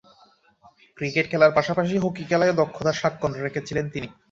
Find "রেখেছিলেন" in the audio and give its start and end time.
3.45-3.85